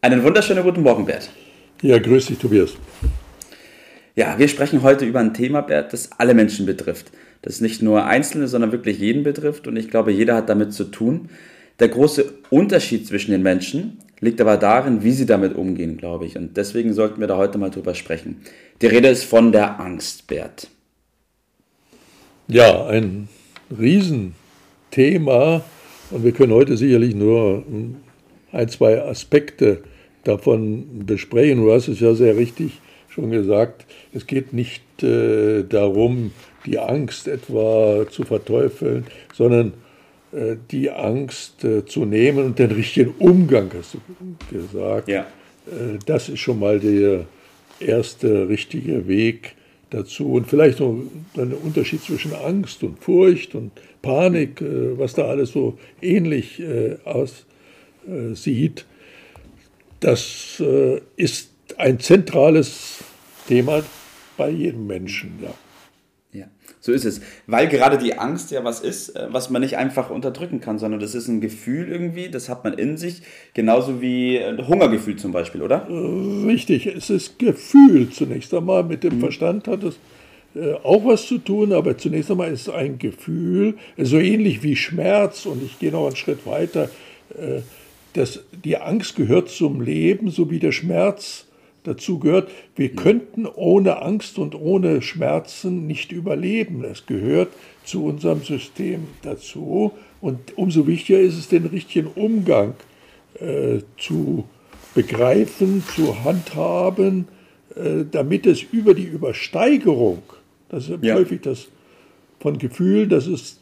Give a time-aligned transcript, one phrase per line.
[0.00, 1.28] Einen wunderschönen guten Morgen, Bert.
[1.82, 2.74] Ja, grüß dich, Tobias.
[4.14, 7.10] Ja, wir sprechen heute über ein Thema, Bert, das alle Menschen betrifft.
[7.42, 9.66] Das nicht nur Einzelne, sondern wirklich jeden betrifft.
[9.66, 11.30] Und ich glaube, jeder hat damit zu tun.
[11.80, 16.36] Der große Unterschied zwischen den Menschen liegt aber darin, wie sie damit umgehen, glaube ich.
[16.36, 18.42] Und deswegen sollten wir da heute mal drüber sprechen.
[18.80, 20.68] Die Rede ist von der Angst, Bert.
[22.46, 23.28] Ja, ein
[23.76, 25.64] Riesenthema.
[26.12, 27.64] Und wir können heute sicherlich nur
[28.52, 29.82] ein, zwei Aspekte
[30.24, 31.62] davon besprechen.
[31.62, 33.86] Du hast es ja sehr richtig schon gesagt.
[34.12, 36.32] Es geht nicht äh, darum,
[36.66, 39.72] die Angst etwa zu verteufeln, sondern
[40.32, 43.98] äh, die Angst äh, zu nehmen und den richtigen Umgang, hast du
[44.50, 45.08] gesagt.
[45.08, 45.22] Ja.
[45.66, 47.24] Äh, das ist schon mal der
[47.80, 49.54] erste richtige Weg
[49.90, 50.32] dazu.
[50.32, 50.94] Und vielleicht noch
[51.36, 53.72] ein Unterschied zwischen Angst und Furcht und
[54.02, 57.46] Panik, äh, was da alles so ähnlich äh, aussieht
[58.08, 58.86] äh, sieht,
[60.00, 62.98] das äh, ist ein zentrales
[63.46, 63.82] Thema
[64.36, 65.38] bei jedem Menschen.
[65.42, 65.54] Ja.
[66.30, 66.44] Ja,
[66.78, 67.22] so ist es.
[67.46, 71.00] Weil gerade die Angst ja was ist, äh, was man nicht einfach unterdrücken kann, sondern
[71.00, 73.22] das ist ein Gefühl irgendwie, das hat man in sich,
[73.54, 75.88] genauso wie ein Hungergefühl zum Beispiel, oder?
[75.88, 78.84] Richtig, es ist Gefühl zunächst einmal.
[78.84, 79.20] Mit dem mhm.
[79.20, 79.98] Verstand hat es
[80.82, 85.46] auch was zu tun, aber zunächst einmal ist es ein Gefühl, so ähnlich wie Schmerz,
[85.46, 86.90] und ich gehe noch einen Schritt weiter
[88.14, 91.46] dass die Angst gehört zum Leben, so wie der Schmerz
[91.84, 92.50] dazu gehört.
[92.76, 96.84] Wir könnten ohne Angst und ohne Schmerzen nicht überleben.
[96.84, 97.48] Es gehört
[97.84, 99.92] zu unserem System dazu.
[100.20, 102.74] Und umso wichtiger ist es, den richtigen Umgang
[103.40, 104.44] äh, zu
[104.94, 107.28] begreifen, zu handhaben,
[107.76, 110.22] äh, damit es über die Übersteigerung,
[110.68, 111.14] das ist ja.
[111.14, 111.68] häufig das
[112.40, 113.60] von Gefühlen, das ist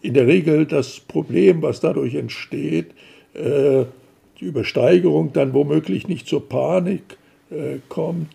[0.00, 2.92] in der Regel das Problem, was dadurch entsteht,
[3.38, 3.86] äh,
[4.40, 7.16] die Übersteigerung dann womöglich nicht zur Panik
[7.50, 8.28] äh, kommt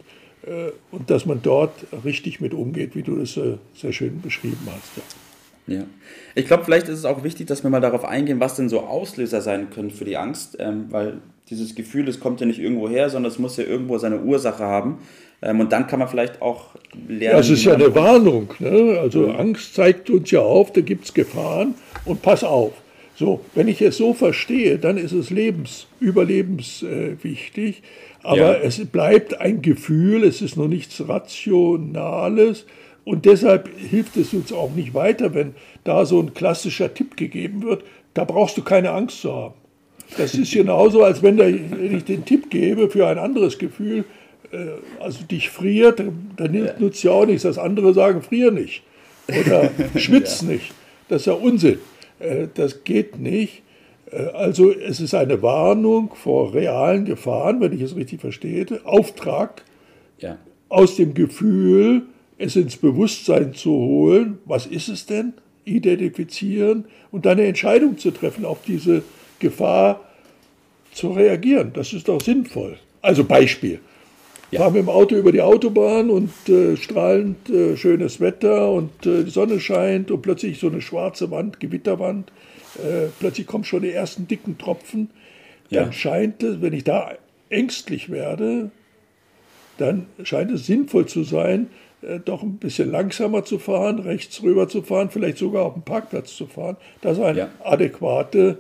[0.46, 3.40] äh, und dass man dort richtig mit umgeht, wie du das
[3.76, 4.92] sehr schön beschrieben hast.
[5.68, 5.84] Ja.
[6.36, 8.82] Ich glaube, vielleicht ist es auch wichtig, dass wir mal darauf eingehen, was denn so
[8.82, 12.90] Auslöser sein können für die Angst, ähm, weil dieses Gefühl, es kommt ja nicht irgendwo
[12.90, 14.98] her, sondern es muss ja irgendwo seine Ursache haben.
[15.42, 16.76] Ähm, und dann kann man vielleicht auch
[17.08, 17.22] lernen.
[17.36, 18.54] Ja, es ist ja eine Warnung.
[18.60, 18.98] Ne?
[19.00, 19.36] Also ja.
[19.36, 21.76] Angst zeigt uns ja auf, da gibt es Gefahren
[22.06, 22.74] und pass auf.
[23.16, 27.78] So, wenn ich es so verstehe, dann ist es lebens, überlebenswichtig.
[27.78, 28.54] Äh, aber ja.
[28.56, 32.66] es bleibt ein Gefühl, es ist noch nichts Rationales.
[33.06, 37.64] Und deshalb hilft es uns auch nicht weiter, wenn da so ein klassischer Tipp gegeben
[37.64, 39.54] wird, da brauchst du keine Angst zu haben.
[40.18, 44.06] Das ist genauso, als wenn, da, wenn ich den Tipp gebe für ein anderes Gefühl,
[44.52, 44.58] äh,
[45.00, 46.02] also dich friert,
[46.38, 47.44] dann nutzt ja auch nichts.
[47.44, 48.84] Das andere sagen, frier nicht.
[49.28, 50.50] Oder schwitz ja.
[50.50, 50.72] nicht.
[51.10, 51.80] Das ist ja Unsinn.
[52.24, 53.64] Äh, das geht nicht.
[54.12, 58.66] Äh, also es ist eine Warnung vor realen Gefahren, wenn ich es richtig verstehe.
[58.86, 59.64] Auftrag
[60.20, 60.38] ja.
[60.70, 62.04] aus dem Gefühl,
[62.38, 64.40] es ins Bewusstsein zu holen.
[64.46, 65.34] Was ist es denn?
[65.66, 69.04] Identifizieren und dann eine Entscheidung zu treffen, auf diese
[69.40, 70.02] Gefahr
[70.92, 71.72] zu reagieren.
[71.74, 72.78] Das ist doch sinnvoll.
[73.02, 73.80] Also Beispiel.
[74.54, 74.62] Ja.
[74.62, 79.24] Fahren wir im Auto über die Autobahn und äh, strahlend äh, schönes Wetter und äh,
[79.24, 82.32] die Sonne scheint und plötzlich so eine schwarze Wand, Gewitterwand.
[82.78, 85.10] Äh, plötzlich kommen schon die ersten dicken Tropfen.
[85.70, 85.92] Dann ja.
[85.92, 87.12] scheint es, wenn ich da
[87.50, 88.72] ängstlich werde,
[89.78, 91.68] dann scheint es sinnvoll zu sein,
[92.02, 95.84] äh, doch ein bisschen langsamer zu fahren, rechts rüber zu fahren, vielleicht sogar auf dem
[95.84, 96.78] Parkplatz zu fahren.
[97.02, 97.50] Das ist eine ja.
[97.64, 98.58] adäquate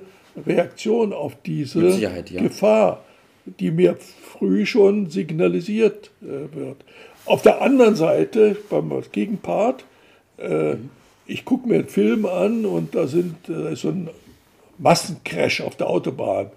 [0.47, 2.21] Reaktion auf diese ja.
[2.21, 3.03] Gefahr,
[3.45, 6.77] die mir früh schon signalisiert äh, wird.
[7.25, 9.85] Auf der anderen Seite, beim Gegenpart,
[10.37, 10.89] äh, mhm.
[11.25, 14.09] ich gucke mir einen Film an und da sind äh, so ein
[14.77, 16.51] Massencrash auf der Autobahn.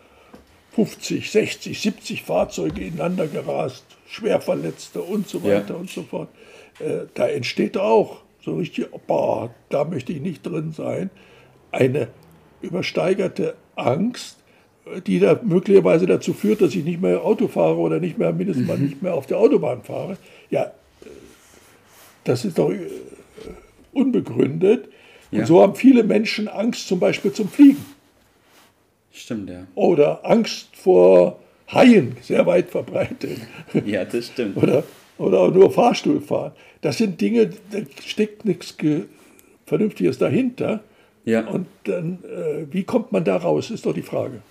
[0.75, 5.81] 50, 60, 70 Fahrzeuge ineinander gerast, Schwerverletzte und so weiter ja.
[5.81, 6.29] und so fort.
[6.81, 11.11] Äh, da entsteht auch so richtig, boah, da möchte ich nicht drin sein,
[11.73, 12.09] eine
[12.61, 14.37] übersteigerte Angst,
[15.07, 18.67] die da möglicherweise dazu führt, dass ich nicht mehr Auto fahre oder nicht mehr mindestens
[18.67, 18.69] mhm.
[18.69, 20.17] mal nicht mehr auf der Autobahn fahre.
[20.51, 20.73] Ja,
[22.25, 22.89] das ist doch äh,
[23.93, 24.89] unbegründet.
[25.33, 25.47] Und ja.
[25.47, 27.85] so haben viele Menschen Angst zum Beispiel zum Fliegen.
[29.13, 29.67] Stimmt, ja.
[29.75, 31.41] Oder Angst vor
[31.73, 33.39] Haien sehr weit verbreitet.
[33.85, 34.57] Ja, das stimmt.
[34.57, 34.85] Oder,
[35.19, 36.53] oder nur Fahrstuhl fahren.
[36.81, 38.77] Das sind Dinge, da steckt nichts
[39.67, 40.81] Vernünftiges dahinter.
[41.25, 41.47] Ja.
[41.49, 44.43] Und dann, äh, wie kommt man da raus, ist doch die Frage.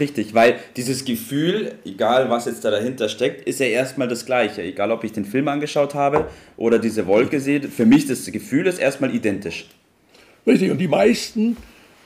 [0.00, 4.62] Richtig, weil dieses Gefühl, egal was jetzt da dahinter steckt, ist ja erstmal das gleiche.
[4.62, 8.66] Egal, ob ich den Film angeschaut habe oder diese Wolke sehe, für mich das Gefühl
[8.66, 9.66] ist erstmal identisch.
[10.46, 11.58] Richtig, und die meisten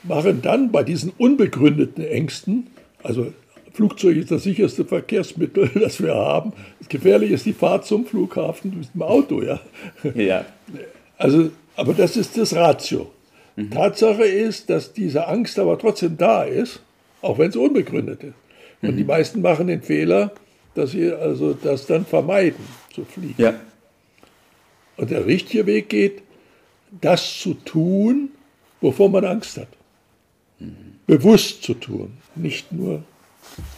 [0.03, 2.67] machen dann bei diesen unbegründeten Ängsten,
[3.03, 3.33] also
[3.73, 6.55] Flugzeug ist das sicherste Verkehrsmittel, das wir haben.
[6.89, 9.61] Gefährlich ist die Fahrt zum Flughafen mit dem Auto, ja.
[10.15, 10.45] Ja.
[11.19, 13.13] Also, aber das ist das Ratio.
[13.55, 13.71] Mhm.
[13.71, 16.81] Tatsache ist, dass diese Angst aber trotzdem da ist
[17.27, 18.35] auch wenn es unbegründet ist.
[18.83, 18.97] Und mhm.
[18.97, 20.33] die meisten machen den Fehler,
[20.75, 22.65] dass sie also das dann vermeiden,
[22.95, 23.35] zu fliegen.
[23.39, 23.55] Ja.
[24.97, 26.23] Und der richtige Weg geht,
[27.01, 28.31] das zu tun,
[28.81, 29.69] wovor man Angst hat.
[30.59, 30.97] Mhm.
[31.07, 32.13] Bewusst zu tun.
[32.35, 33.03] Nicht nur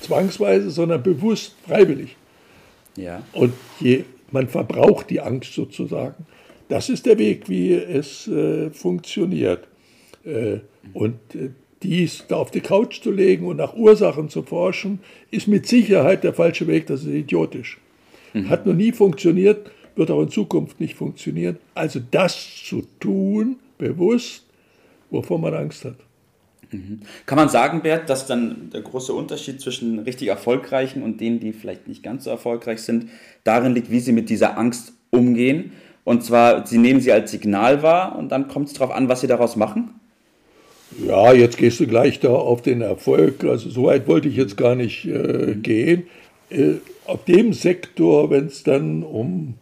[0.00, 2.16] zwangsweise, sondern bewusst, freiwillig.
[2.96, 3.22] Ja.
[3.32, 6.26] Und je, man verbraucht die Angst sozusagen.
[6.68, 9.66] Das ist der Weg, wie es äh, funktioniert.
[10.24, 10.58] Äh,
[10.92, 11.50] und äh,
[11.82, 16.24] dies da auf die Couch zu legen und nach Ursachen zu forschen, ist mit Sicherheit
[16.24, 17.78] der falsche Weg, das ist idiotisch.
[18.32, 18.48] Mhm.
[18.48, 21.58] Hat noch nie funktioniert, wird auch in Zukunft nicht funktionieren.
[21.74, 24.44] Also das zu tun, bewusst,
[25.10, 25.96] wovor man Angst hat.
[26.70, 27.00] Mhm.
[27.26, 31.52] Kann man sagen, Bert, dass dann der große Unterschied zwischen richtig erfolgreichen und denen, die
[31.52, 33.08] vielleicht nicht ganz so erfolgreich sind,
[33.44, 35.72] darin liegt, wie sie mit dieser Angst umgehen?
[36.04, 39.20] Und zwar, sie nehmen sie als Signal wahr und dann kommt es darauf an, was
[39.20, 39.94] sie daraus machen?
[40.96, 43.44] Ja, jetzt gehst du gleich da auf den Erfolg.
[43.44, 46.04] Also so weit wollte ich jetzt gar nicht äh, gehen.
[46.50, 46.74] Äh,
[47.04, 49.54] auf dem Sektor, wenn es dann um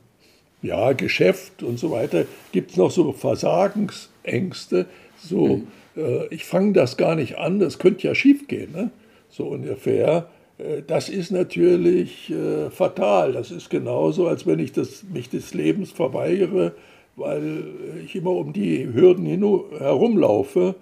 [0.63, 4.87] ja, Geschäft und so weiter, gibt es noch so Versagensängste.
[5.19, 5.67] So, mhm.
[5.97, 8.91] äh, ich fange das gar nicht an, das könnte ja schief gehen, ne?
[9.29, 10.29] so ungefähr.
[10.59, 13.33] Äh, das ist natürlich äh, fatal.
[13.33, 16.73] Das ist genauso, als wenn ich das, mich des Lebens verweigere,
[17.17, 17.65] weil
[18.05, 19.43] ich immer um die Hürden hin,
[19.79, 20.75] herumlaufe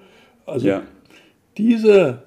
[0.47, 0.83] also ja.
[1.57, 2.23] diese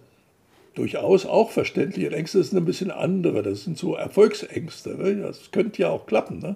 [0.75, 3.44] durchaus auch verständliche Ängste sind ein bisschen andere.
[3.44, 4.96] Das sind so Erfolgsängste.
[4.96, 5.16] Ne?
[5.16, 6.40] Das könnte ja auch klappen.
[6.40, 6.56] Ne?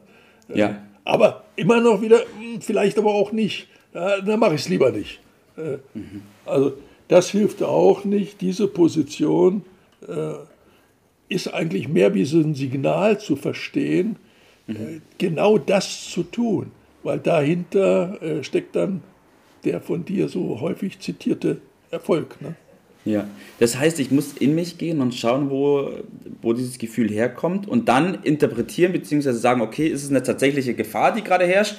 [0.53, 0.81] Ja.
[1.03, 3.67] Aber immer noch wieder, hm, vielleicht aber auch nicht.
[3.93, 5.19] Da mache ich es lieber nicht.
[5.57, 6.21] Mhm.
[6.45, 6.73] Also
[7.11, 8.39] das hilft auch nicht.
[8.39, 9.63] Diese Position
[10.07, 10.35] äh,
[11.27, 14.15] ist eigentlich mehr wie so ein Signal zu verstehen,
[14.67, 14.75] mhm.
[14.75, 16.71] äh, genau das zu tun.
[17.03, 19.01] Weil dahinter äh, steckt dann
[19.63, 21.57] der von dir so häufig zitierte
[21.91, 22.41] Erfolg.
[22.41, 22.55] Ne?
[23.03, 23.27] Ja,
[23.59, 25.89] das heißt, ich muss in mich gehen und schauen, wo,
[26.41, 29.31] wo dieses Gefühl herkommt und dann interpretieren bzw.
[29.31, 31.77] sagen, okay, ist es eine tatsächliche Gefahr, die gerade herrscht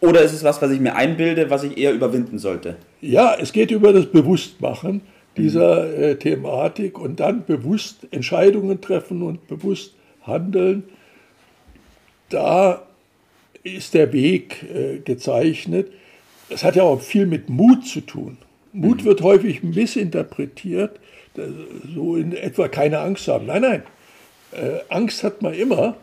[0.00, 2.76] oder ist es was, was ich mir einbilde, was ich eher überwinden sollte?
[3.00, 5.00] Ja, es geht über das Bewusstmachen
[5.36, 6.02] dieser mhm.
[6.02, 10.84] äh, Thematik und dann bewusst Entscheidungen treffen und bewusst handeln.
[12.28, 12.82] Da
[13.64, 15.90] ist der Weg äh, gezeichnet
[16.54, 18.38] es hat ja auch viel mit Mut zu tun.
[18.72, 19.06] Mut mhm.
[19.06, 21.00] wird häufig missinterpretiert,
[21.94, 23.46] so in etwa keine Angst haben.
[23.46, 23.82] Nein, nein,
[24.52, 25.96] äh, Angst hat man immer,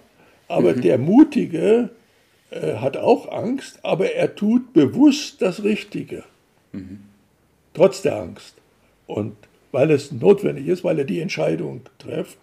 [0.47, 0.81] aber mhm.
[0.81, 1.89] der Mutige
[2.49, 6.23] äh, hat auch Angst, aber er tut bewusst das Richtige,
[6.73, 6.99] mhm.
[7.73, 8.55] trotz der Angst.
[9.07, 9.35] Und
[9.71, 12.37] weil es notwendig ist, weil er die Entscheidung trifft.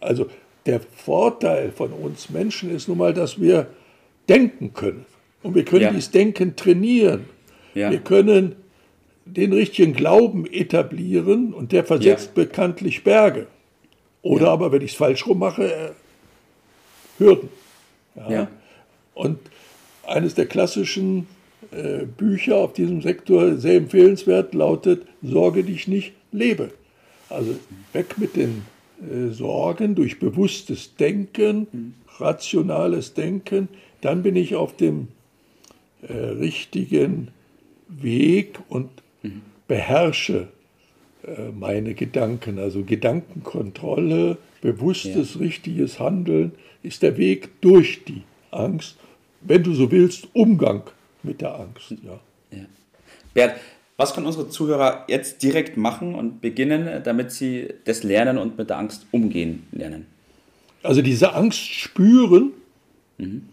[0.00, 0.26] Also
[0.66, 3.68] der Vorteil von uns Menschen ist nun mal, dass wir
[4.28, 5.06] denken können.
[5.42, 5.90] Und wir können ja.
[5.90, 7.26] dieses Denken trainieren.
[7.76, 7.90] Ja.
[7.90, 8.56] Wir können
[9.26, 12.44] den richtigen Glauben etablieren und der versetzt ja.
[12.44, 13.48] bekanntlich Berge.
[14.22, 15.90] Oder aber, wenn ich es falsch rum mache, äh,
[17.18, 17.48] Hürden.
[19.14, 19.38] Und
[20.06, 21.26] eines der klassischen
[21.70, 26.70] äh, Bücher auf diesem Sektor, sehr empfehlenswert, lautet Sorge dich nicht, lebe.
[27.28, 27.56] Also
[27.92, 28.64] weg mit den
[29.00, 31.94] äh, Sorgen durch bewusstes Denken, mhm.
[32.18, 33.68] rationales Denken,
[34.00, 35.08] dann bin ich auf dem
[36.02, 37.28] äh, richtigen
[37.88, 38.90] Weg und
[39.22, 39.42] mhm.
[39.68, 40.48] beherrsche
[41.24, 42.58] äh, meine Gedanken.
[42.58, 45.40] Also Gedankenkontrolle, bewusstes, ja.
[45.40, 46.52] richtiges Handeln
[46.82, 48.96] ist der Weg durch die Angst.
[49.40, 50.82] Wenn du so willst, Umgang
[51.22, 51.90] mit der Angst.
[51.90, 52.20] Ja.
[52.50, 52.64] ja.
[53.34, 53.58] Bert,
[53.96, 58.70] was können unsere Zuhörer jetzt direkt machen und beginnen, damit sie das lernen und mit
[58.70, 60.06] der Angst umgehen lernen?
[60.82, 62.52] Also diese Angst spüren.
[63.18, 63.48] Mhm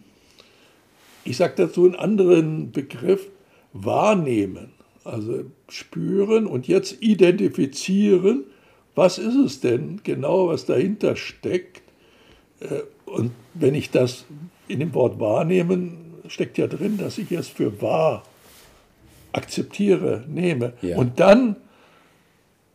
[1.25, 3.27] ich sage dazu einen anderen Begriff,
[3.73, 4.71] wahrnehmen,
[5.03, 8.45] also spüren und jetzt identifizieren,
[8.95, 11.81] was ist es denn genau, was dahinter steckt.
[12.59, 14.25] Äh, und wenn ich das
[14.67, 18.23] in dem Wort wahrnehmen, steckt ja drin, dass ich es für wahr
[19.33, 20.73] akzeptiere, nehme.
[20.81, 20.97] Ja.
[20.97, 21.55] Und dann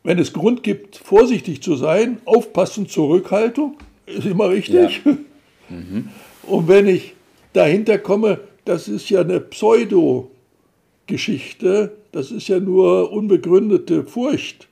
[0.08, 3.76] wenn es Grund gibt, vorsichtig zu sein, aufpassen, Zurückhaltung,
[4.06, 5.02] ist immer richtig.
[5.04, 5.16] Ja.
[5.70, 6.08] Mhm.
[6.44, 7.12] Und wenn ich
[7.52, 9.38] dahinter komme, das ist ja eine
[11.08, 14.68] Pseudo-Geschichte, das ist ja nur unbegründete Furcht,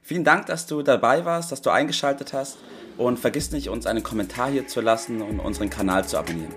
[0.00, 2.56] Vielen Dank, dass du dabei warst, dass du eingeschaltet hast
[2.96, 6.54] und vergiss nicht, uns einen Kommentar hier zu lassen und unseren Kanal zu abonnieren.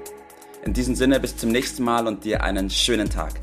[0.63, 3.33] In diesem Sinne bis zum nächsten Mal und dir einen schönen Tag.